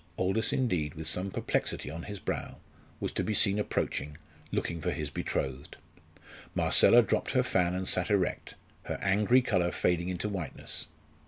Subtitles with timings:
[0.17, 2.57] Aldous, indeed, with some perplexity on his brow,
[2.99, 4.17] was to be seen approaching,
[4.51, 5.75] looking for his betrothed.
[6.55, 10.87] Marcella dropped her fan and sat erect, her angry colour fading into whiteness.